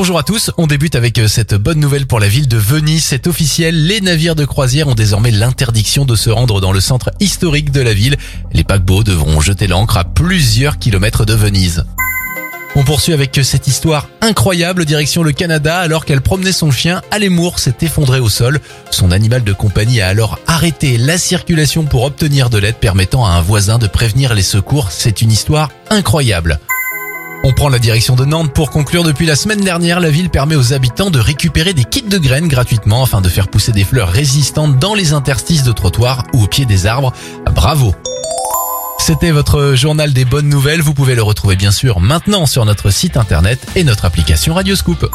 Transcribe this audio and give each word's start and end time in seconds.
Bonjour 0.00 0.18
à 0.18 0.22
tous, 0.22 0.50
on 0.56 0.66
débute 0.66 0.94
avec 0.94 1.18
euh, 1.18 1.28
cette 1.28 1.54
bonne 1.54 1.78
nouvelle 1.78 2.06
pour 2.06 2.20
la 2.20 2.26
ville 2.26 2.48
de 2.48 2.56
Venise. 2.56 3.04
C'est 3.04 3.26
officiel, 3.26 3.86
les 3.86 4.00
navires 4.00 4.34
de 4.34 4.46
croisière 4.46 4.88
ont 4.88 4.94
désormais 4.94 5.30
l'interdiction 5.30 6.06
de 6.06 6.16
se 6.16 6.30
rendre 6.30 6.62
dans 6.62 6.72
le 6.72 6.80
centre 6.80 7.10
historique 7.20 7.70
de 7.70 7.82
la 7.82 7.92
ville. 7.92 8.16
Les 8.54 8.64
paquebots 8.64 9.04
devront 9.04 9.42
jeter 9.42 9.66
l'ancre 9.66 9.98
à 9.98 10.04
plusieurs 10.04 10.78
kilomètres 10.78 11.26
de 11.26 11.34
Venise. 11.34 11.84
On 12.76 12.82
poursuit 12.82 13.12
avec 13.12 13.38
cette 13.42 13.66
histoire 13.66 14.08
incroyable 14.22 14.86
direction 14.86 15.22
le 15.22 15.32
Canada 15.32 15.78
alors 15.78 16.06
qu'elle 16.06 16.22
promenait 16.22 16.50
son 16.50 16.70
chien, 16.70 17.02
Alémour 17.10 17.58
s'est 17.58 17.76
effondré 17.82 18.20
au 18.20 18.30
sol. 18.30 18.58
Son 18.90 19.10
animal 19.10 19.44
de 19.44 19.52
compagnie 19.52 20.00
a 20.00 20.08
alors 20.08 20.38
arrêté 20.46 20.96
la 20.96 21.18
circulation 21.18 21.84
pour 21.84 22.04
obtenir 22.04 22.48
de 22.48 22.56
l'aide 22.56 22.76
permettant 22.76 23.26
à 23.26 23.32
un 23.32 23.42
voisin 23.42 23.76
de 23.76 23.86
prévenir 23.86 24.32
les 24.32 24.40
secours. 24.40 24.92
C'est 24.92 25.20
une 25.20 25.30
histoire 25.30 25.68
incroyable. 25.90 26.58
On 27.42 27.52
prend 27.52 27.70
la 27.70 27.78
direction 27.78 28.16
de 28.16 28.24
Nantes 28.26 28.52
pour 28.52 28.70
conclure. 28.70 29.02
Depuis 29.02 29.24
la 29.24 29.34
semaine 29.34 29.62
dernière, 29.62 30.00
la 30.00 30.10
ville 30.10 30.28
permet 30.28 30.56
aux 30.56 30.74
habitants 30.74 31.10
de 31.10 31.18
récupérer 31.18 31.72
des 31.72 31.84
kits 31.84 32.02
de 32.02 32.18
graines 32.18 32.48
gratuitement 32.48 33.02
afin 33.02 33.22
de 33.22 33.28
faire 33.28 33.48
pousser 33.48 33.72
des 33.72 33.84
fleurs 33.84 34.08
résistantes 34.08 34.78
dans 34.78 34.94
les 34.94 35.14
interstices 35.14 35.64
de 35.64 35.72
trottoirs 35.72 36.24
ou 36.34 36.44
au 36.44 36.46
pied 36.46 36.66
des 36.66 36.86
arbres. 36.86 37.12
Bravo 37.54 37.94
c'était 39.02 39.30
votre 39.32 39.74
journal 39.74 40.12
des 40.12 40.24
bonnes 40.24 40.48
nouvelles. 40.48 40.82
Vous 40.82 40.94
pouvez 40.94 41.16
le 41.16 41.22
retrouver 41.22 41.56
bien 41.56 41.72
sûr 41.72 41.98
maintenant 41.98 42.46
sur 42.46 42.64
notre 42.64 42.90
site 42.90 43.16
internet 43.16 43.66
et 43.74 43.82
notre 43.82 44.04
application 44.04 44.54
Radioscoop. 44.54 45.10